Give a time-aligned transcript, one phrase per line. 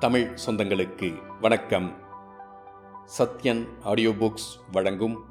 [0.00, 1.96] தமிழ் சொந்தங்களுக்கு வணக்கம்.
[3.18, 5.24] Sathyan audio books வழங்கும்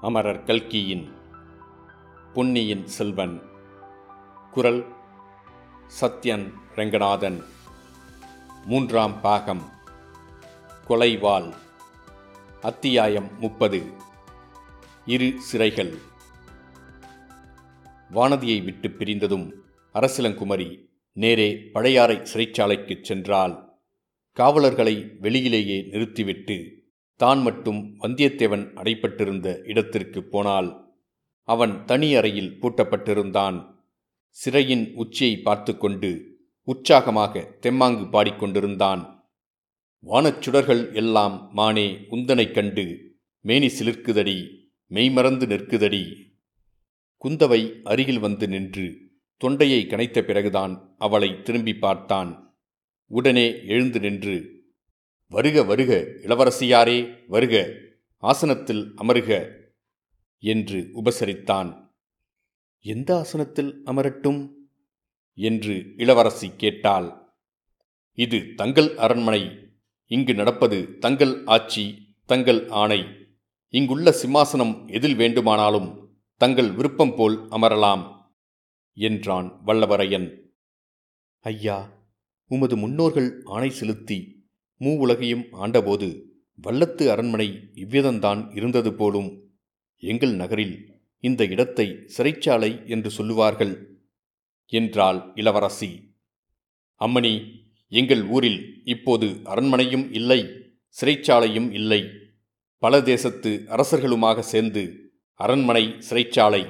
[0.00, 1.14] அமரர் கல்கியின்
[2.32, 3.42] பொன்னியின் செல்வன்.
[4.50, 4.86] குரல்
[6.00, 7.44] சத்யன் ரெங்கநாதன்.
[8.64, 9.70] மூன்றாம் பாகம்.
[10.88, 11.54] கொலைவாள்.
[12.62, 13.92] அத்தியாயம் முப்பது.
[15.06, 15.98] இரு சிறைகள்.
[18.12, 19.52] வானதியை விட்டு பிரிந்ததும்
[19.94, 23.68] அரசிலங்குமரி நேரே பழையாறை சிறைச்சாலைக்குச் சென்றாள்
[24.32, 26.82] காவலர்களை வெளியிலேயே நிறுத்திவிட்டு
[27.16, 30.82] தான் மட்டும் வந்தியத்தேவன் அடைப்பட்டிருந்த இடத்திற்கு போனாள்
[31.42, 33.74] அவன் தனி அறையில் பூட்டப்பட்டிருந்தான்.
[34.28, 39.22] சிறையின் உச்சியை பார்த்து கொண்டு உற்சாகமாக தெம்மாங்கு பாடிக்கொண்டிருந்தான்.
[40.06, 46.04] வானச்சுடர்கள் எல்லாம் மானே உந்தனைக் கண்டு மேனி சிலிர்க்குதடி மெய்மறந்து நிற்குதடி.
[47.24, 49.03] குந்தவை அருகில் வந்து நின்று
[49.36, 52.56] தொண்டையை கனைத்த பிறகுதான் அவளை திரும்பி பார்த்தான்.
[53.06, 54.64] உடனே எழுந்து நின்று
[55.26, 57.70] வருக வருக இளவரசியாரே வருக
[58.18, 59.50] ஆசனத்தில் அமருக
[60.38, 61.90] என்று உபசரித்தான்.
[62.80, 64.52] எந்த ஆசனத்தில் அமரட்டும்?
[65.36, 67.32] என்று இளவரசி கேட்டாள்.
[68.12, 69.58] இது தங்கள் அரண்மனை
[70.06, 73.04] இங்கு நடப்பது தங்கள் ஆட்சி தங்கள் ஆணை.
[73.68, 78.13] இங்குள்ள சிம்மாசனம் எதில் வேண்டுமானாலும் தங்கள் விருப்பம் போல் அமரலாம்.
[78.96, 80.28] என்றான் வல்லவரையன்.
[81.44, 81.78] ஐயா
[82.50, 84.18] உமது முன்னோர்கள் ஆணை செலுத்தி
[84.80, 86.08] மூ உலகையும் ஆண்டபோது
[86.62, 89.30] வல்லத்து அரண்மனை இவ்விதம்தான் இருந்தது போலும்.
[90.02, 90.76] எங்கள் நகரில்
[91.24, 93.74] இந்த இடத்தை சிறைச்சாலை என்று சொல்லுவார்கள்
[94.72, 95.90] என்றாள் இளவரசி.
[97.00, 97.34] அம்மணி
[97.92, 100.40] எங்கள் ஊரில் இப்போது அரண்மனையும் இல்லை
[100.96, 102.00] சிறைச்சாலையும் இல்லை.
[102.82, 104.82] பல தேசத்து அரசர்களுமாக சேர்ந்து
[105.40, 106.62] அரண்மனை சிறைச்சாலை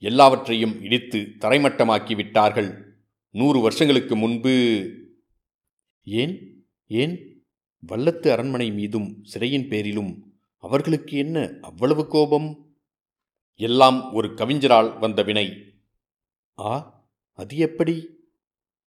[0.00, 2.96] எல்லாவற்றையும் இடித்து தரைமட்டமாக்கி விட்டார்கள்
[3.30, 4.86] நூறு வருஷங்களுக்கு முன்பு.
[6.04, 6.64] ஏன்?
[6.86, 7.44] ஏன்?
[7.88, 12.76] வல்லத்து அரண்மனை மீதும் சிறையின் பேரிலும் அவர்களுக்கு என்ன அவ்வளவு கோபம்?
[13.54, 15.74] எல்லாம் ஒரு கவிஞரால் வந்த வினை.
[16.58, 18.18] ஆ அது எப்படி?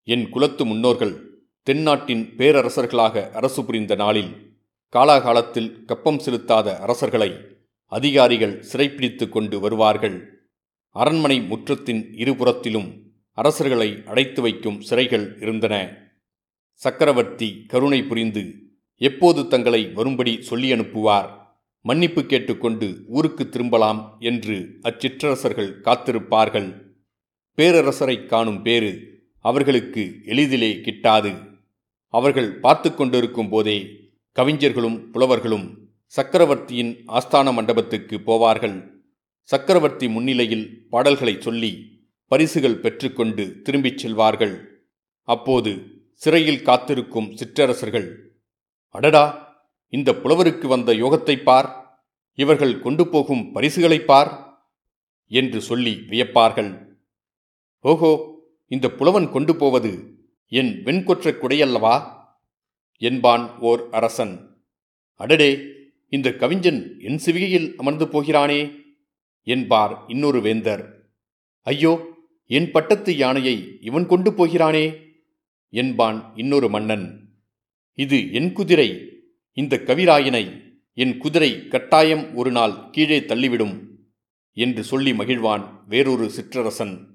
[0.05, 4.57] என் குலத்து முன்னோர்கள் தென்னாட்டின் பேரரசர்களாக அரசு புரிந்த நாளில்
[4.97, 7.35] காலாகாலத்தில் கப்பம் செலுத்தாத அரசர்களை
[7.87, 10.34] அதிகாரிகள் சிறைப்பிடித்து கொண்டு வருவார்கள்.
[10.95, 15.97] அரண்மனை முற்றத்தின் இருபுறத்திலும் அரசர்களை அடைத்து வைக்கும் சிறைகள் இருந்தன.
[16.73, 18.55] சக்கரவர்த்தி கருணை புரிந்து
[18.97, 21.31] எப்போது தங்களை வரும்படி சொல்லி அனுப்புவார்?
[21.81, 26.97] மன்னிப்பு கேட்டுக்கொண்டு ஊருக்கு திரும்பலாம் என்று அச்சிற்றரசர்கள் காத்திருப்பார்கள்.
[27.59, 31.33] பேரரசரை காணும் பேறு அவர்களுக்கு எளிதிலே கிட்டாது.
[32.09, 33.87] அவர்கள் பார்த்து கொண்டிருக்கும் போதே
[34.33, 35.67] கவிஞர்களும் புலவர்களும்
[36.07, 38.94] சக்கரவர்த்தியின் ஆஸ்தான மண்டபத்துக்கு போவார்கள்.
[39.49, 41.71] சக்கரவர்த்தி முன்னிலையில் பாடல்களை சொல்லி
[42.27, 44.55] பரிசுகள் பெற்றுக்கொண்டு திரும்பிச் செல்வார்கள்.
[45.29, 45.73] அப்போது
[46.23, 48.07] சிறையில் காத்திருக்கும் சிற்றரசர்கள்
[48.95, 49.25] அடடா
[49.89, 51.69] இந்த புலவருக்கு வந்த யோகத்தை பார்
[52.39, 54.31] இவர்கள் கொண்டு போகும் பரிசுகளை பார்
[55.27, 56.97] என்று சொல்லி வியப்பார்கள்.
[57.81, 58.13] ஓஹோ
[58.67, 59.93] இந்த புலவன் கொண்டு போவது
[60.49, 61.97] என் வெண்கொற்ற குடையல்லவா?
[63.03, 64.35] என்பான் ஓர் அரசன்.
[65.21, 65.51] அடடே
[66.09, 68.61] இந்த கவிஞன் என் சிவிகையில் அமர்ந்து போகிறானே
[69.45, 71.11] என்பார் இன்னொரு வேந்தர்.
[71.63, 72.09] ஐயோ
[72.47, 75.03] என் பட்டத்து யானையை இவன் கொண்டு போகிறானே?
[75.71, 77.29] என்பான் இன்னொரு மன்னன்.
[77.95, 79.09] இது என் குதிரை.
[79.53, 80.63] இந்த கவிராயனை
[80.95, 83.81] என் குதிரை கட்டாயம் ஒரு நாள் கீழே தள்ளிவிடும்
[84.53, 87.07] என்று சொல்லி மகிழ்வான் வேறொரு சிற்றரசன்.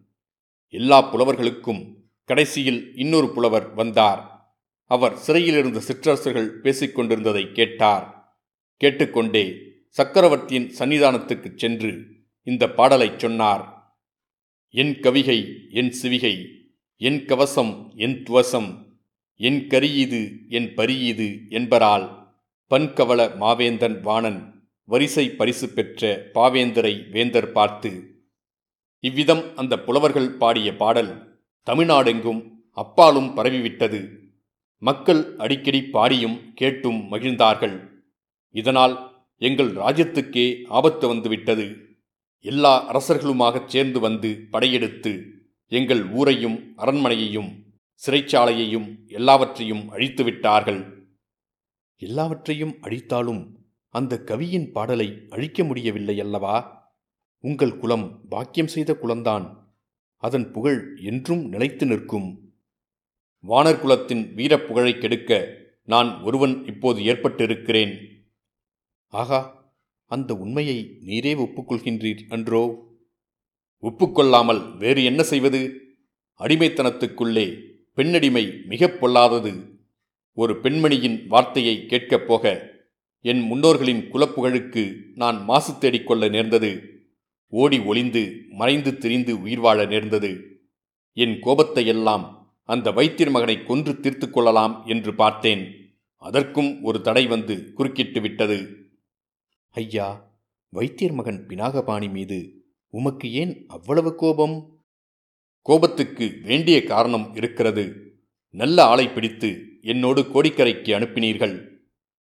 [0.69, 4.53] எல்லா புலவர்களுக்கும் கடைசியில் இன்னொரு புலவர் வந்தார்.
[4.85, 8.37] அவர் சிறையிலிருந்த சிற்றரசர்கள் பேசிக்கொண்டிருந்ததை கேட்டார்.
[8.77, 9.55] கேட்டுக்கொண்டே
[9.89, 12.18] சக்கரவர்த்தியின் சன்னிதானத்துக்குச் சென்று
[12.49, 13.63] இந்த பாடலைச் சொன்னார்.
[14.73, 15.39] என் கவிகை
[15.71, 16.35] என் சிவிகை
[17.01, 18.69] என் கவசம் என் துவசம்
[19.39, 22.05] என் கரியீது என் பரியீது என்பரால்
[22.71, 24.39] பன்கவள மாவேந்தன் வாணன்
[24.89, 27.91] வரிசை பரிசு பெற்ற பாவேந்தரை வேந்தர் பார்த்து
[29.03, 31.11] இவ்விதம் அந்த புலவர்கள் பாடிய பாடல்
[31.67, 32.41] தமிழ்நாடெங்கும்
[32.81, 33.99] அப்பாலும் பரவிவிட்டது.
[34.81, 37.77] மக்கள் அடிக்கடி பாடியும் கேட்டும் மகிழ்ந்தார்கள்.
[38.55, 38.95] இதனால்
[39.41, 41.65] எங்கள் ராஜ்யத்துக்கே ஆபத்து வந்துவிட்டது.
[42.41, 45.25] எல்லா அரசர்களுமாகச் சேர்ந்து வந்து படையெடுத்து
[45.65, 47.63] எங்கள் ஊரையும் அரண்மனையையும்
[48.05, 51.07] சிறைச்சாலையையும் எல்லாவற்றையும் அழித்து விட்டார்கள்.
[51.95, 53.51] எல்லாவற்றையும் அழித்தாலும்
[53.89, 56.77] அந்த கவியின் பாடலை அழிக்க முடியவில்லை அல்லவா?
[57.39, 59.55] உங்கள் குலம் பாக்கியம் செய்த குலந்தான்
[60.15, 62.53] அதன் புகழ் என்றும் நிலைத்து நிற்கும்.
[63.47, 65.53] வானர் குலத்தின் வீரப்புகழை கெடுக்க
[65.83, 68.23] நான் ஒருவன் இப்போது ஏற்பட்டிருக்கிறேன்.
[69.07, 69.58] ஆகா
[70.09, 72.87] அந்த உண்மையை நீரே ஒப்புக்கொள்கின்றீர் அன்றோ?
[73.81, 75.81] ஒப்புக்கொள்ளாமல் வேறு என்ன செய்வது?
[76.39, 77.61] அடிமைத்தனத்துக்குள்ளே
[77.93, 79.79] பெண்ணடிமை மிகப் பொல்லாதது.
[80.33, 82.71] ஒரு பெண்மணியின் வார்த்தையை கேட்கப் போக
[83.21, 87.01] என் முன்னோர்களின் குலப்புகழுக்கு நான் மாசு தேடிக்கொள்ள நேர்ந்தது.
[87.47, 90.61] ஓடி ஒளிந்து மறைந்து திரிந்து உயிர் வாழ நேர்ந்தது.
[91.13, 95.93] என் கோபத்தை எல்லாம் அந்த வைத்தியர் மகனை கொன்று தீர்த்து கொள்ளலாம் என்று பார்த்தேன்.
[96.15, 98.78] அதற்கும் ஒரு தடை வந்து குறுக்கிட்டு விட்டது.
[99.75, 100.31] ஐயா
[100.69, 104.81] வைத்தியர் மகன் பினாகபாணி மீது உமக்கு ஏன் அவ்வளவு கோபம்?
[105.61, 108.15] கோபத்துக்கு வேண்டிய காரணம் இருக்கிறது.
[108.49, 109.49] நல்ல ஆளை பிடித்து
[109.81, 111.67] என்னோடு கோடிக்கரைக்கு அனுப்பினீர்கள்.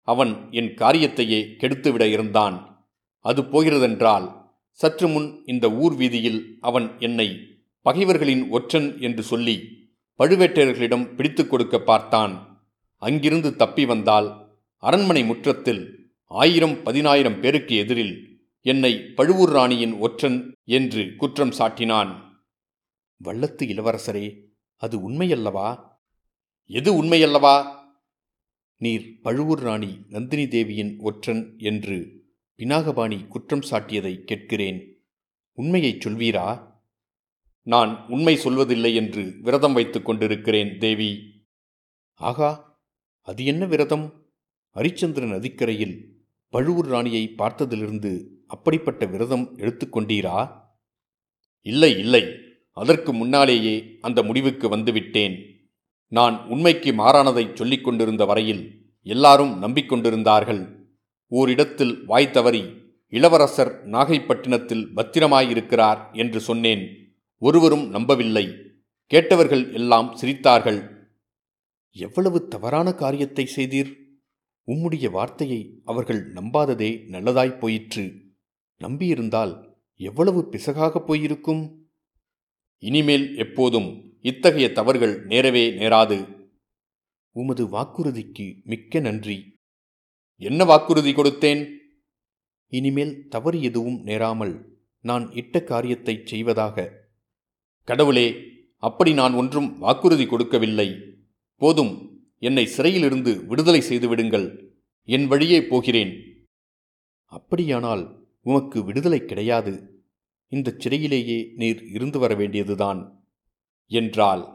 [0.02, 2.88] அவன் என் காரியத்தையே கெடுத்துவிட இருந்தான்.
[3.20, 7.40] அது போகிறதென்றால் சற்று முன் இந்த ஊர் வீதியில் அவன் என்னை
[7.82, 9.58] பகைவர்களின் ஒற்றன் என்று சொல்லி
[10.20, 12.34] பழுவேட்டையர்களிடம் பிடித்து கொடுக்க பார்த்தான்.
[12.98, 21.50] அங்கிருந்து தப்பி வந்தால் அரண்மனை முற்றத்தில் ஆயிரம் பதினாயிரம் பேருக்கு எதிரில் என்னை பழுவூர் ராணியின் ஒற்றன் என்று குற்றம்
[21.50, 22.22] சாட்டினான்.
[23.24, 24.42] வள்ளத்து இளவரசரே
[24.76, 25.90] அது உண்மையல்லவா?
[26.66, 27.76] எது உண்மையல்லவா?
[28.78, 32.24] நீர் பழுவூர் ராணி நந்தினி தேவியின் ஒற்றன் என்று
[32.58, 35.06] பினாகபாணி குற்றம் சாட்டியதை கேட்கிறேன்.
[35.54, 36.74] உண்மையைச் சொல்வீரா?
[37.62, 41.42] நான் உண்மை சொல்வதில்லை என்று விரதம் வைத்துக் கொண்டிருக்கிறேன் தேவி.
[42.14, 42.80] ஆகா
[43.22, 44.30] அது என்ன விரதம்?
[44.76, 46.15] ஹரிச்சந்திரன் நதிக்கரையில்
[46.56, 50.52] பழுவூர் ராணியை பார்த்ததிலிருந்து அப்படிப்பட்ட விரதம் எடுத்துக்கொண்டீரா
[51.62, 52.24] இல்லை இல்லை.
[52.72, 55.36] அதற்கு முன்னாலேயே அந்த முடிவுக்கு வந்துவிட்டேன்.
[56.08, 60.88] நான் உண்மைக்கு மாறானதை சொல்லிக் கொண்டிருந்த வரையில் எல்லாரும் நம்பிக்கொண்டிருந்தார்கள்.
[61.28, 62.64] ஓரிடத்தில் வாய் தவறி
[63.10, 67.16] இளவரசர் நாகைப்பட்டினத்தில் பத்திரமாயிருக்கிறார் என்று சொன்னேன்.
[67.38, 68.58] ஒருவரும் நம்பவில்லை.
[69.06, 70.90] கேட்டவர்கள் எல்லாம் சிரித்தார்கள்.
[71.92, 74.05] எவ்வளவு தவறான காரியத்தை செய்தீர்?
[74.68, 78.24] உம்முடைய வார்த்தையை அவர்கள் நம்பாததே நல்லதாய்ப் போயிற்று.
[78.80, 81.90] நம்பியிருந்தால் எவ்வளவு பிசகாகப் போயிருக்கும்?
[82.78, 86.48] இனிமேல் எப்போதும் இத்தகைய தவறுகள் நேரவே நேராது.
[87.32, 89.60] உமது வாக்குறுதிக்கு மிக்க நன்றி.
[90.38, 91.78] என்ன வாக்குறுதி கொடுத்தேன்?
[92.68, 97.04] இனிமேல் தவறு எதுவும் நேராமல் நான் இட்ட காரியத்தைச் செய்வதாக.
[97.84, 98.36] கடவுளே
[98.78, 101.18] அப்படி நான் ஒன்றும் வாக்குறுதி கொடுக்கவில்லை.
[101.56, 102.15] போதும்
[102.46, 104.78] என்னை சிறையிலிருந்து விடுதலை செய்து விடுங்கள்.
[105.04, 106.14] என் வழியே போகிறேன்.
[107.24, 110.04] அப்படியானால் உமக்கு விடுதலை கிடையாது.
[110.48, 113.28] இந்தச் சிறையிலேயே நீர் இருந்து வர வேண்டியதுதான்.
[113.88, 114.46] என்றாள்.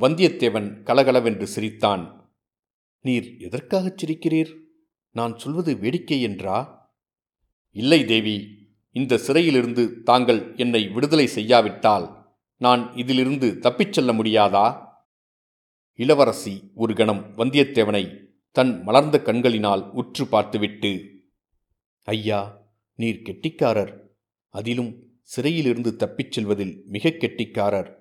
[0.00, 2.32] வந்தியத்தேவன் கலகலவென்று சிரித்தான்.
[3.00, 4.58] நீர் எதற்காகச் சிரிக்கிறீர்?
[5.10, 6.90] நான் சொல்வது வேடிக்கை என்றா?
[7.70, 8.66] இல்லை தேவி.
[8.90, 14.86] இந்த சிறையிலிருந்து தாங்கள் என்னை விடுதலை செய்யாவிட்டால் நான் இதிலிருந்து தப்பிச் செல்ல முடியாதா?
[15.98, 21.20] இளவரசி ஒரு கணம் வந்தியத்தேவனை தன் மலர்ந்த கண்களினால் உற்று பார்த்துவிட்டு
[22.04, 22.62] ஐயா
[22.94, 24.06] நீர் கெட்டிக்காரர்.
[24.48, 27.96] அதிலும் சிறையிலிருந்து தப்பிச் செல்வதில் மிக கெட்டிக்காரர்.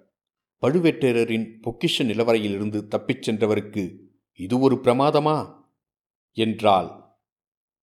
[0.61, 3.97] பழுவேட்டரரின் பொக்கிஷ நிலவரையிலிருந்து தப்பிச் சென்றவருக்கு
[4.33, 5.61] இது ஒரு பிரமாதமா?
[6.31, 7.03] என்றாள்.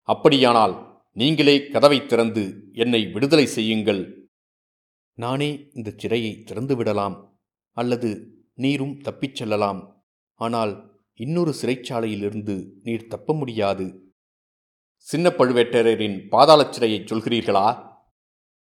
[0.02, 4.30] அப்படியானால் நீங்களே கதவை திறந்து என்னை விடுதலை செய்யுங்கள்.
[5.14, 7.30] நானே இந்த சிறையை திறந்துவிடலாம்.
[7.72, 9.95] அல்லது நீரும் தப்பிச் செல்லலாம்.
[10.36, 14.14] ஆனால் இன்னொரு சிறைச்சாலையிலிருந்து நீர் தப்ப முடியாது.
[14.98, 17.98] சின்ன பழுவேட்டரரின் பாதாள சிறையைச் சொல்கிறீர்களா?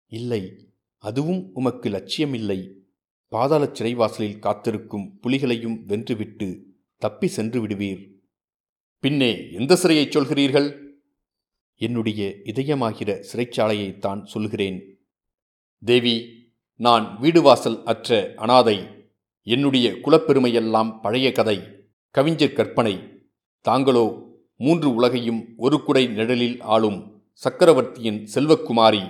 [0.06, 2.74] இல்லை அதுவும் உமக்கு லட்சியமில்லை.
[3.28, 6.62] பாதாள சிறைவாசலில் காத்திருக்கும் புலிகளையும் வென்றுவிட்டு
[6.98, 8.14] தப்பி சென்று விடுவீர்.
[9.00, 10.84] பின்னே எந்த சிறையைச் சொல்கிறீர்கள்?
[11.78, 15.08] என்னுடைய இதயமாகிற சிறைச்சாலையைத்தான் சொல்கிறேன்
[15.86, 16.44] தேவி
[16.76, 18.78] நான் வீடு வாசல் அற்ற அனாதை
[19.48, 21.62] என்னுடைய குலப்பெருமையெல்லாம் பழைய கதை.
[22.10, 23.22] கவிஞர் கற்பனை.
[23.62, 24.22] தாங்களோ
[24.58, 29.10] மூன்று உலகையும் ஒரு குடை நிழலில் ஆளும் சக்கரவர்த்தியின் செல்வக்குமாரி.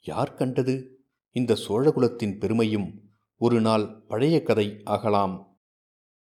[0.00, 1.00] யார் கண்டது?
[1.30, 3.00] இந்த சோழகுலத்தின் பெருமையும்
[3.36, 5.58] ஒரு நாள் பழைய கதை ஆகலாம்.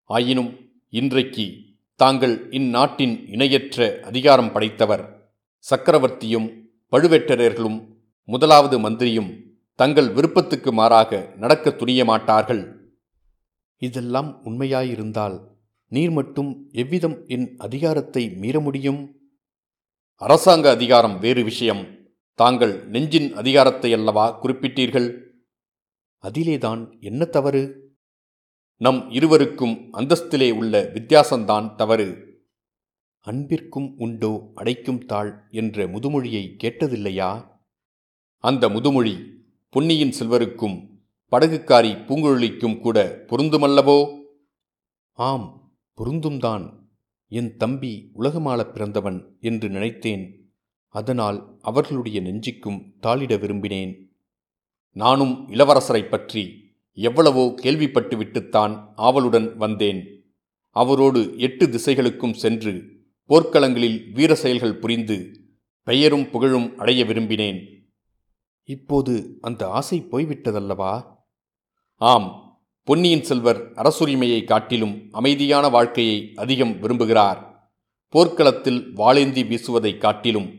[0.04, 0.58] ஆயினும்
[0.88, 1.52] இன்றைக்கு
[1.96, 5.32] தாங்கள் இந்நாட்டின் இணையற்ற அதிகாரம் படைத்தவர்.
[5.70, 6.60] சக்கரவர்த்தியும்
[6.92, 7.86] பழுவேட்டரர்களும்
[8.24, 9.44] முதலாவது மந்திரியும்
[9.74, 12.83] தங்கள் விருப்பத்துக்கு மாறாக நடக்க துணிய மாட்டார்கள்
[13.76, 15.52] இதெல்லாம் உண்மையாயிருந்தால்
[15.88, 19.20] நீர் மட்டும் எவ்விதம் என் அதிகாரத்தை மீற முடியும்?
[20.14, 21.98] அரசாங்க அதிகாரம் வேறு விஷயம்.
[22.34, 25.20] தாங்கள் நெஞ்சின் அதிகாரத்தை அல்லவா குறிப்பிட்டீர்கள்?
[26.22, 27.92] அதிலேதான் என்ன தவறு?
[28.76, 32.32] நம் இருவருக்கும் அந்தஸ்திலே உள்ள வித்தியாசம்தான் தவறு.
[33.20, 37.52] அன்பிற்கும் உண்டோ அடைக்கும் தாள் என்ற முதுமொழியை கேட்டதில்லையா?
[38.38, 39.14] அந்த முதுமொழி
[39.68, 40.93] பொன்னியின் செல்வருக்கும்
[41.34, 44.22] படகுக்காரி பூங்குழலிக்கும் கூட பொருந்துமல்லவோ?
[45.12, 46.72] ஆம் பொருந்தும்தான்.
[47.28, 50.52] என் தம்பி உலகமாளப் பிறந்தவன் என்று நினைத்தேன்.
[50.88, 54.16] அதனால் அவர்களுடைய நெஞ்சிக்கும் தாளிட விரும்பினேன்.
[54.90, 60.32] நானும் இளவரசரைப் பற்றி எவ்வளவோ கேள்விப்பட்டுவிட்டுத்தான் ஆவலுடன் வந்தேன்.
[60.70, 65.40] அவரோடு எட்டு திசைகளுக்கும் சென்று போர்க்களங்களில் வீர செயல்கள் புரிந்து
[65.82, 67.72] பெயரும் புகழும் அடைய விரும்பினேன்.
[68.64, 71.12] இப்போது அந்த ஆசை போய்விட்டதல்லவா?
[71.96, 77.44] ஆம் பொன்னியின் செல்வர் அரசுரிமையை காட்டிலும் அமைதியான வாழ்க்கையை அதிகம் விரும்புகிறார்.
[78.08, 80.50] போர்க்களத்தில் வாளேந்தி வீசுவதைக் காட்டிலும்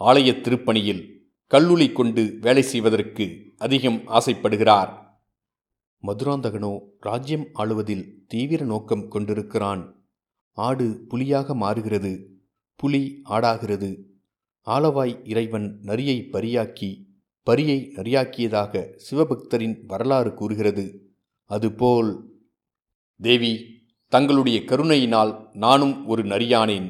[0.00, 1.08] ஆலய திருப்பணியில்
[1.50, 4.92] கல்லுளி கொண்டு வேலை செய்வதற்கு அதிகம் ஆசைப்படுகிறார்.
[6.02, 10.08] மதுராந்தகனோ ராஜ்யம் ஆளுவதில் தீவிர நோக்கம் கொண்டிருக்கிறான்.
[10.52, 12.40] ஆடு புலியாக மாறுகிறது
[12.76, 14.02] புலி ஆடாகிறது.
[14.66, 17.15] ஆலவாய் இறைவன் நரியை பரியாக்கி
[17.48, 20.84] பரியை நரியாக்கியதாக சிவபக்தரின் வரலாறு கூறுகிறது.
[21.44, 22.10] அதுபோல்
[23.20, 23.52] தேவி
[24.08, 26.88] தங்களுடைய கருணையினால் நானும் ஒரு நரியானேன்.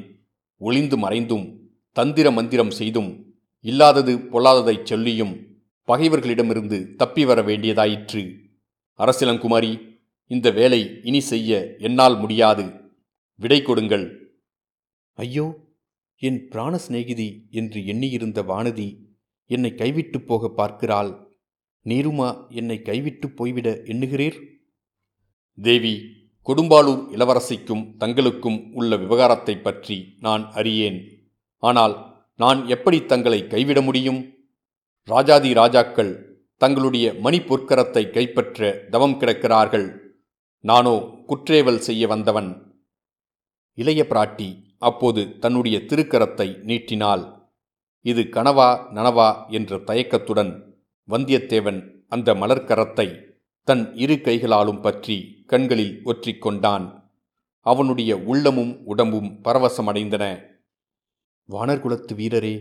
[0.57, 1.45] ஒளிந்து மறைந்தும்
[1.91, 3.09] தந்திர மந்திரம் செய்தும்
[3.59, 5.33] இல்லாதது பொல்லாததைச் சொல்லியும்
[5.87, 8.23] பகைவர்களிடமிருந்து தப்பி வர வேண்டியதாயிற்று.
[8.97, 9.71] அரசிலங்குமாரி
[10.27, 12.65] இந்த வேலை இனி செய்ய என்னால் முடியாது.
[13.35, 14.05] விடை கொடுங்கள்.
[15.13, 15.47] ஐயோ
[16.17, 19.05] என் பிராண சிநேகிதி என்று எண்ணியிருந்த வானதி
[19.47, 21.37] என்னை கைவிட்டு போக பார்க்கிறாள்.
[21.85, 24.43] நீருமா என்னை கைவிட்டு போய்விட எண்ணுகிறீர்?
[25.61, 26.15] தேவி
[26.47, 31.31] கொடும்பாளூர் இளவரசிக்கும் தங்களுக்கும் உள்ள விவகாரத்தைப் பற்றி நான் அறியேன்.
[31.57, 34.33] ஆனால் நான் எப்படி தங்களை கைவிட முடியும்?
[35.03, 39.99] ராஜாதி ராஜாக்கள் தங்களுடைய மணி பொற்கரத்தை கைப்பற்ற தவம் கிடக்கிறார்கள்.
[40.59, 42.81] நானோ குற்றேவல் செய்ய வந்தவன்.
[43.73, 47.36] இளைய பிராட்டி அப்போது தன்னுடைய திருக்கரத்தை நீட்டினாள்.
[48.05, 50.51] இது கனவா நனவா என்ற தயக்கத்துடன்
[51.09, 53.07] வந்தியத்தேவன் அந்த மலர்க்கரத்தை
[53.67, 56.85] தன் இரு கைகளாலும் பற்றி கண்களில் ஒற்றிக்கொண்டான்
[57.65, 60.23] அவனுடைய உள்ளமும் உடம்பும் பரவசமடைந்தன.
[61.49, 62.55] வானர்குலத்து வீரரே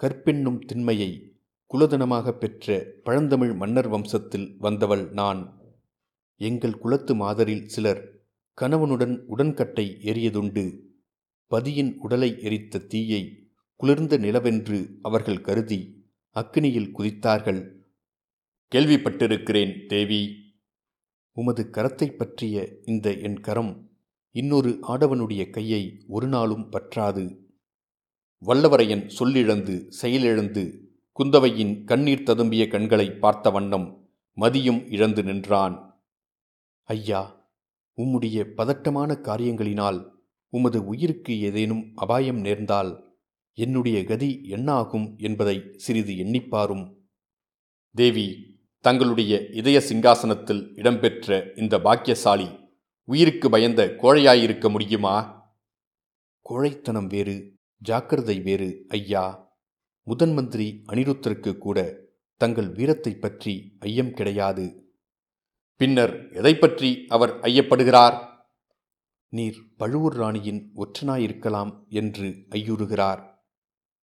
[0.00, 1.10] கற்பென்னும் திண்மையை
[1.70, 5.40] குலதனமாக பெற்ற பழந்தமிழ் மன்னர் வம்சத்தில் வந்தவள் நான்.
[6.40, 8.02] எங்கள் குலத்து மாதரில் சிலர்
[8.58, 10.64] கணவனுடன் உடன்கட்டை எரியதுண்டு
[11.50, 13.22] பதியின் உடலை எரித்த தீயை
[13.76, 17.72] குளிர்ந்த நிலவென்று அவர்கள் கருதி அக்னியில் குதித்தார்கள்.
[18.72, 20.44] கேள்விப்பட்டிருக்கிறேன் தேவி.
[21.32, 23.90] உமது கரத்தை பற்றிய இந்த என் கரம்
[24.30, 27.44] இன்னொரு ஆடவனுடைய கையை ஒரு நாளும் பற்றாது.
[28.46, 36.00] வல்லவரையன் சொல்லிழந்து செயலிழந்து குந்தவையின் கண்ணீர் ததும்பிய கண்களை பார்த்த வண்ணம் மதியும் இழந்து நின்றான்.
[36.82, 37.50] ஐயா
[37.96, 40.10] உம்முடைய பதட்டமான காரியங்களினால்
[40.48, 43.05] உமது உயிருக்கு ஏதேனும் அபாயம் நேர்ந்தால்
[43.58, 46.96] என்னுடைய கதி என்னாகும் என்பதை சிறிது எண்ணிப்பாரும்.
[47.90, 52.48] தேவி தங்களுடைய இதய சிங்காசனத்தில் இடம்பெற்ற இந்த பாக்கியசாலி
[53.04, 55.46] உயிருக்கு பயந்த கோழையாயிருக்க முடியுமா?
[56.42, 59.54] கோழைத்தனம் வேறு ஜாக்கிரதை வேறு ஐயா.
[60.02, 62.00] முதன் மந்திரி அனிருத்தருக்கு கூட
[62.36, 64.94] தங்கள் வீரத்தை பற்றி ஐயம் கிடையாது.
[65.76, 68.26] பின்னர் எதை பற்றி அவர் ஐயப்படுகிறார்?
[69.28, 73.35] நீர் பழுவூர் ராணியின் ஒற்றனாயிருக்கலாம் என்று ஐயுறுகிறார்.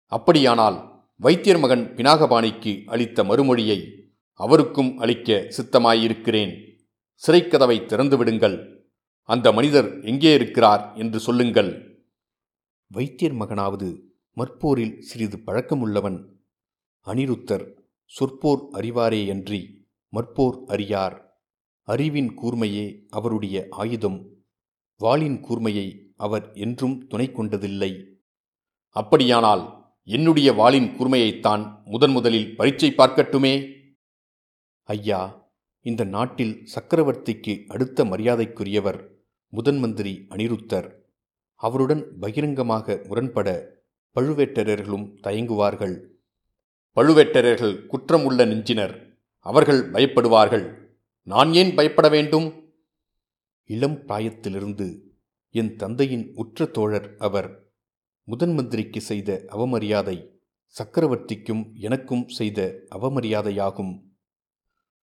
[0.08, 6.76] அப்படியானால் வைத்தியர் மகன் பினாகபாணிக்கு அளித்த மறுமொழியை அவருக்கும் அளிக்க சித்தமாயிருக்கிறேன்.
[7.26, 8.86] சிறைக்கதவை திறந்து விடுங்கள்.
[9.22, 12.00] அந்த மனிதர் எங்கே இருக்கிறார் என்று சொல்லுங்கள்.
[12.86, 14.00] வைத்தியர் மகனாவது
[14.36, 16.24] மற்போரில் சிறிது பழக்கமுள்ளவன்.
[17.06, 17.72] அனிருத்தர்
[18.20, 21.42] சொற்போர் அறிவாரேயன்றி மற்போர் அறியார்.
[21.82, 24.28] அறிவின் கூர்மையே அவருடைய ஆயுதம்.
[24.96, 28.04] வாளின் கூர்மையை அவர் என்றும் துணை கொண்டதில்லை
[28.88, 29.77] அப்படியானால்
[30.08, 33.72] என்னுடைய வாளின் கூர்மையைத்தான் முதன் முதலில் பரீட்சை பார்க்கட்டுமே?
[34.82, 35.50] ஐயா
[35.80, 39.08] இந்த நாட்டில் சக்கரவர்த்திக்கு அடுத்த மரியாதைக்குரியவர்
[39.48, 40.92] முதன் மந்திரி அனிருத்தர்.
[41.54, 43.76] அவருடன் பகிரங்கமாக முரண்பட
[44.14, 46.06] பழுவேட்டரர்களும் தயங்குவார்கள்.
[46.96, 49.18] பழுவேட்டரர்கள் குற்றமுள்ள நெஞ்சினர்.
[49.38, 50.74] அவர்கள் பயப்படுவார்கள்.
[51.22, 52.72] நான் ஏன் பயப்பட வேண்டும்?
[53.64, 55.00] இளம் பிராயத்திலிருந்து
[55.50, 57.67] என் தந்தையின் உற்ற தோழர் அவர்
[58.30, 60.40] முதன் மந்திரிக்கு செய்த அவமரியாதை
[60.78, 64.02] சக்கரவர்த்திக்கும் எனக்கும் செய்த அவமரியாதையாகும்.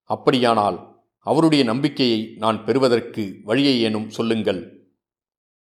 [0.02, 4.90] அப்படியானால் அவருடைய நம்பிக்கையை நான் பெறுவதற்கு வழியை ஏனும் சொல்லுங்கள்.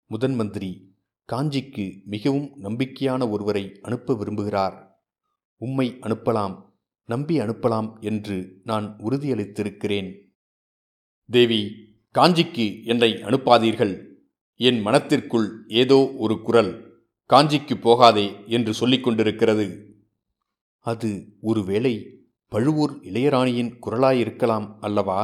[0.05, 0.95] முதன் மந்திரி
[1.33, 4.87] காஞ்சிக்கு மிகவும் நம்பிக்கையான ஒருவரை அனுப்ப விரும்புகிறார்.
[5.57, 6.63] உம்மை அனுப்பலாம்
[7.05, 10.13] நம்பி அனுப்பலாம் என்று நான் உறுதியளித்திருக்கிறேன்.
[11.25, 11.75] தேவி
[12.15, 14.07] காஞ்சிக்கு என்னை அனுப்பாதீர்கள்.
[14.55, 16.90] என் மனத்திற்குள் ஏதோ ஒரு குரல்.
[17.31, 19.95] காஞ்சிக்கு போகாதே என்று சொல்லிக் கொண்டிருக்கிறது.
[20.79, 25.19] அது ஒருவேளை பழுவூர் இளையராணியின் குரலாயிருக்கலாம் அல்லவா?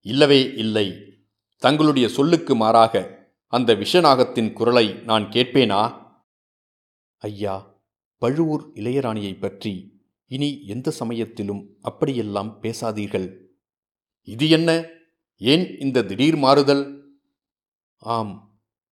[0.00, 0.92] இல்லவே இல்லை.
[1.56, 6.04] தங்களுடைய சொல்லுக்கு மாறாக அந்த விஷநாகத்தின் குரலை நான் கேட்பேனா?
[7.18, 7.74] ஐயா
[8.18, 13.36] பழுவூர் இளையராணியை பற்றி இனி எந்த சமயத்திலும் அப்படியெல்லாம் பேசாதீர்கள்.
[14.22, 14.84] இது என்ன?
[15.38, 17.04] ஏன் இந்த திடீர் மாறுதல்?
[17.98, 18.45] ஆம்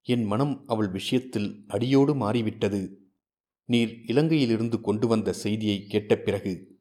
[0.07, 2.99] என் மனம் அவள் விஷயத்தில் அடியோடு மாறிவிட்டது.
[3.65, 6.79] நீர் இலங்கையிலிருந்து கொண்டு வந்த செய்தியை கேட்ட பிறகு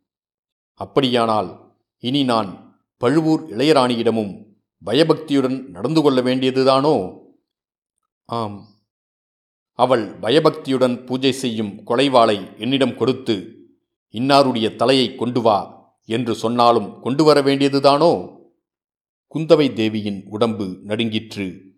[0.74, 4.46] அப்படியானால் இனி நான் பழுவூர் இளையராணியிடமும்
[4.84, 7.18] பயபக்தியுடன் நடந்து கொள்ள வேண்டியதுதானோ?
[8.24, 8.68] ஆம்.
[9.72, 13.66] அவள் பயபக்தியுடன் பூஜை செய்யும் கொலைவாளை என்னிடம் கொடுத்து
[14.12, 15.58] இன்னாருடைய தலையை கொண்டு வா
[16.04, 18.12] என்று சொன்னாலும் கொண்டு வர வேண்டியதுதானோ?
[19.34, 21.73] குந்தவை தேவியின் உடம்பு நடுங்கிற்று.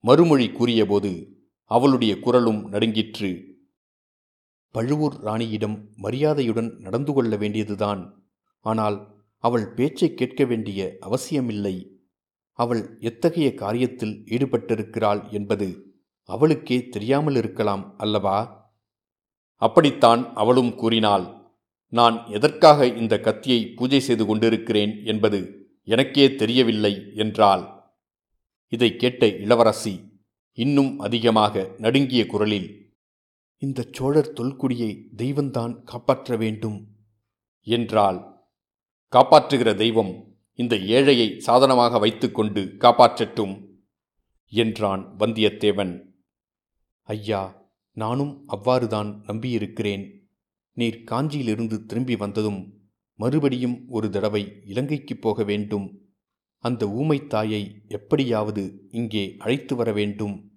[0.00, 3.58] மறுமொழி கூறியபோது அவளுடைய குரலும் நடுங்கிற்று.
[4.70, 8.02] பழுவூர் ராணியிடம் மரியாதையுடன் நடந்து கொள்ள வேண்டியதுதான்.
[8.60, 8.96] ஆனால்
[9.38, 11.74] அவள் பேச்சை கேட்க வேண்டிய அவசியமில்லை.
[12.52, 15.68] அவள் எத்தகைய காரியத்தில் ஈடுபட்டிருக்கிறாள் என்பது
[16.24, 18.38] அவளுக்கே தெரியாமல் இருக்கலாம் அல்லவா?
[19.54, 21.26] அப்படித்தான் அவளும் கூறினாள்.
[21.86, 27.79] நான் எதற்காக இந்த கத்தியை பூஜை செய்து கொண்டிருக்கிறேன் என்பது எனக்கே தெரியவில்லை என்றாள்.
[28.72, 29.94] இதை கேட்ட இளவரசி
[30.58, 32.68] இன்னும் அதிகமாக நடுங்கிய குரலில்
[33.62, 36.78] இந்த சோழர் தொல்குடியை தெய்வந்தான் காப்பாற்ற வேண்டும்
[37.66, 38.18] என்றால்
[39.12, 40.12] காப்பாற்றுகிற தெய்வம்
[40.58, 43.54] இந்த ஏழையை சாதனமாக வைத்துக்கொண்டு காப்பாற்றட்டும்
[44.52, 45.92] என்றான் வந்தியத்தேவன்.
[47.08, 47.42] ஐயா
[47.96, 50.04] நானும் அவ்வாறுதான் நம்பியிருக்கிறேன்.
[50.76, 52.60] நீர் காஞ்சியிலிருந்து திரும்பி வந்ததும்
[53.20, 55.86] மறுபடியும் ஒரு தடவை இலங்கைக்கு போக வேண்டும்.
[56.62, 60.50] அந்த ஊமைத்தாயை எப்படியாவது இங்கே அழைத்து வர வேண்டும்?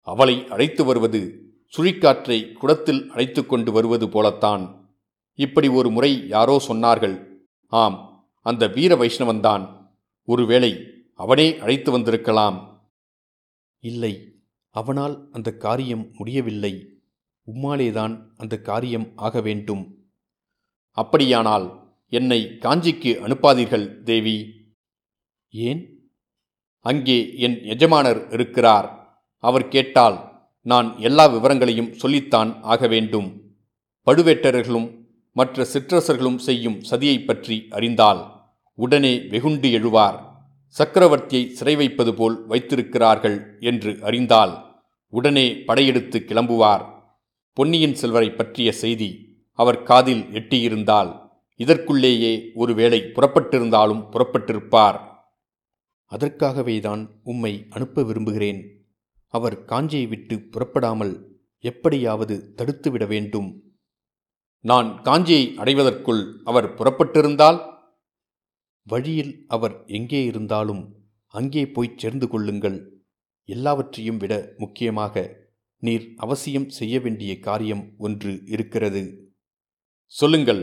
[0.00, 4.94] அவளை அழைத்து வருவது சுழிக்காற்றை குடத்தில் அழைத்து கொண்டு வருவது போலத்தான்.
[5.34, 7.26] இப்படி ஒரு முறை யாரோ சொன்னார்கள்
[7.66, 9.90] ஆம் அந்த வீர வைஷ்ணவன்தான்.
[10.24, 12.90] ஒருவேளை அவனே அழைத்து வந்திருக்கலாம்.
[13.78, 14.34] இல்லை
[14.70, 17.02] அவனால் அந்த காரியம் முடியவில்லை.
[17.46, 20.10] உம்மாலேதான் அந்த காரியம் ஆக வேண்டும்.
[20.90, 24.61] அப்படியானால் என்னை காஞ்சிக்கு அனுப்பாதீர்கள் தேவி.
[25.54, 26.10] ஏன்?
[26.80, 29.18] அங்கே என் எஜமானர் இருக்கிறார்.
[29.38, 33.42] அவர் கேட்டால் நான் எல்லா விவரங்களையும் சொல்லித்தான் ஆக வேண்டும்.
[34.06, 38.32] பழுவேட்டரர்களும் மற்ற சிற்றரசர்களும் செய்யும் சதியைப் பற்றி அறிந்தால்
[38.74, 40.18] உடனே வெகுண்டு எழுவார்.
[40.78, 46.84] சக்கரவர்த்தியை சிறை வைப்பது போல் வைத்திருக்கிறார்கள் என்று அறிந்தால் உடனே படையெடுத்து கிளம்புவார்.
[47.52, 55.10] பொன்னியின் செல்வரை பற்றிய செய்தி அவர் காதில் எட்டியிருந்தால் இதற்குள்ளேயே ஒருவேளை புறப்பட்டிருந்தாலும் புறப்பட்டிருப்பார்.
[56.12, 58.60] அதற்காகவேதான் உம்மை அனுப்ப விரும்புகிறேன்.
[59.26, 63.48] அவர் காஞ்சியை விட்டு புறப்படாமல் எப்படியாவது தடுத்துவிட வேண்டும்.
[64.64, 67.58] நான் காஞ்சியை அடைவதற்குள் அவர் புறப்பட்டிருந்தால்?
[68.86, 70.82] வழியில் அவர் எங்கே இருந்தாலும்
[71.34, 72.78] அங்கே போய்ச் சேர்ந்து கொள்ளுங்கள்.
[73.48, 75.24] எல்லாவற்றையும் விட முக்கியமாக
[75.82, 79.02] நீர் அவசியம் செய்ய வேண்டிய காரியம் ஒன்று இருக்கிறது.
[80.06, 80.62] சொல்லுங்கள்.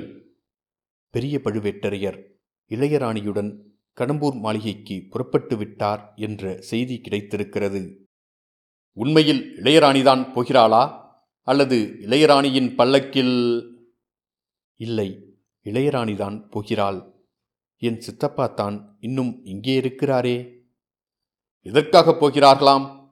[1.13, 2.19] பெரிய பழுவேட்டரையர்
[2.71, 3.51] இளையராணியுடன்
[3.99, 8.03] கடம்பூர் மாளிகைக்கு புறப்பட்டு விட்டார் என்ற செய்தி கிடைத்திருக்கிறது.
[8.93, 11.07] உண்மையில் இளையராணிதான் போகிறாளா?
[11.41, 13.63] அல்லது இளையராணியின் பல்லக்கில்?
[14.75, 17.13] இல்லை இளையராணிதான் போகிறாள்.
[17.77, 20.65] என் சித்தப்பா தான் இன்னும் இங்கே இருக்கிறாரே.
[21.65, 23.09] எதற்காகப் போகிறார்களாம்?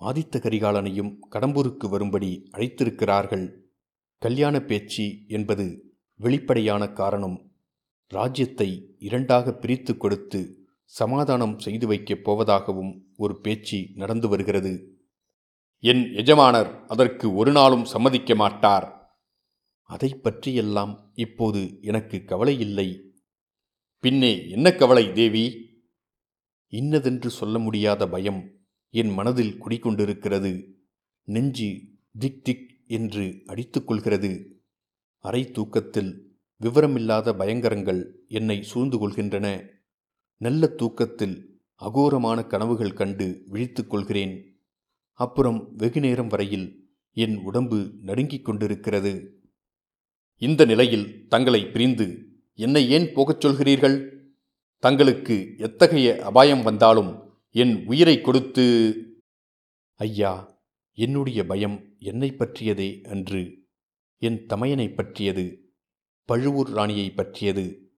[0.00, 3.60] ஆதித்த கரிகாலனையும் கடம்பூருக்கு வரும்படி அழைத்திருக்கிறார்கள்.
[4.18, 7.45] கல்யாண பேச்சு என்பது வெளிப்படையான காரணம்
[8.08, 15.00] ராஜ்யத்தை இரண்டாக பிரித்து கொடுத்து சமாதானம் செய்து வைக்கப் போவதாகவும் ஒரு பேச்சு நடந்து வருகிறது.
[15.78, 19.18] என் எஜமானர் அதற்கு ஒரு நாளும் சம்மதிக்க மாட்டார்.
[19.80, 23.14] அதை பற்றியெல்லாம் இப்போது எனக்கு கவலை இல்லை.
[23.98, 25.74] பின்னே என்ன கவலை தேவி?
[26.66, 28.54] இன்னதென்று சொல்ல முடியாத பயம்
[28.88, 30.72] என் மனதில் குடிகொண்டிருக்கிறது.
[31.22, 31.80] நெஞ்சு
[32.18, 34.44] திக் திக் என்று அடித்துக்கொள்கிறது
[35.18, 36.25] அரை தூக்கத்தில்
[36.62, 39.68] விவரமில்லாத பயங்கரங்கள் என்னை சூழ்ந்து கொள்கின்றன.
[40.36, 44.60] நல்ல தூக்கத்தில் அகோரமான கனவுகள் கண்டு விழித்துக் கொள்கிறேன்.
[45.12, 49.40] அப்புறம் வெகு நேரம் வரையில் என் உடம்பு நடுங்கிக் கொண்டிருக்கிறது.
[50.36, 54.14] இந்த நிலையில் தங்களை பிரிந்து என்னை ஏன் போகச் சொல்கிறீர்கள்?
[54.78, 58.96] தங்களுக்கு எத்தகைய அபாயம் வந்தாலும் என் உயிரை கொடுத்து
[59.94, 60.60] ஐயா
[60.92, 63.58] என்னுடைய பயம் என்னை பற்றியதே அன்று
[64.18, 65.65] என் தமையனை பற்றியது.
[66.26, 67.90] பழுவூர் ராணியை பற்றியது.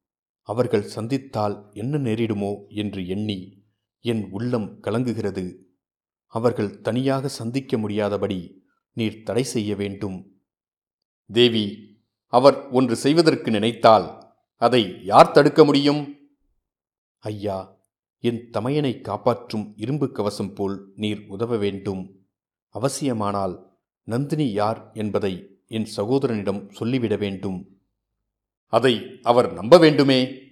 [0.43, 3.65] அவர்கள் சந்தித்தால் என்ன நேரிடுமோ என்று எண்ணி
[4.01, 5.67] என் உள்ளம் கலங்குகிறது.
[6.27, 8.63] அவர்கள் தனியாக சந்திக்க முடியாதபடி
[8.93, 10.41] நீர் தடை செய்ய வேண்டும்.
[11.27, 11.67] தேவி
[12.27, 14.07] அவர் ஒன்று செய்வதற்கு நினைத்தால்
[14.55, 16.17] அதை யார் தடுக்க முடியும்?
[17.19, 17.59] ஐயா
[18.19, 22.03] என் தமையனை காப்பாற்றும் இரும்பு கவசம் போல் நீர் உதவ வேண்டும்.
[22.75, 23.55] அவசியமானால்
[24.09, 25.35] நந்தினி யார் என்பதை
[25.67, 27.78] என் சகோதரனிடம் சொல்லிவிட வேண்டும்.
[28.71, 30.43] அதை அவர் நம்ப வேண்டுமே?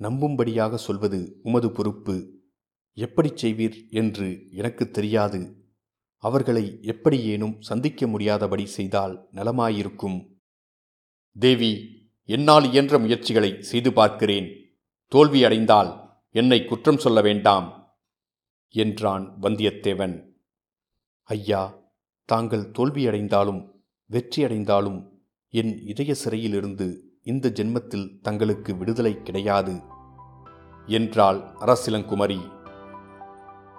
[0.00, 2.40] நம்பும்படியாக சொல்வது உமது பொறுப்பு.
[2.92, 5.64] எப்படிச் செய்வீர் என்று எனக்கு தெரியாது.
[6.16, 10.26] அவர்களை எப்படியேனும் சந்திக்க முடியாதபடி செய்தால் நலமாயிருக்கும்.
[11.38, 14.78] தேவி என்னால் இயன்ற முயற்சிகளை செய்து பார்க்கிறேன்.
[15.14, 17.96] தோல்வியடைந்தால் என்னை குற்றம் சொல்ல வேண்டாம்
[18.68, 20.22] என்றான் வந்தியத்தேவன்.
[21.22, 21.78] ஐயா
[22.24, 23.70] தாங்கள் தோல்வியடைந்தாலும்
[24.10, 25.08] வெற்றியடைந்தாலும்
[25.48, 29.80] என் இதய சிறையிலிருந்து இந்த ஜென்மத்தில் தங்களுக்கு விடுதலை கிடையாது
[30.86, 32.38] என்றாள் அரசிலங்குமரி.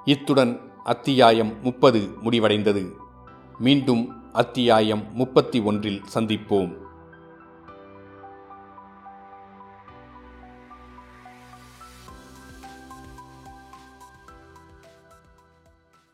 [0.06, 2.92] இத்துடன் அத்தியாயம் முப்பது முடிவடைந்தது.
[3.60, 6.78] மீண்டும் அத்தியாயம் முப்பத்தி ஒன்றில் சந்திப்போம்.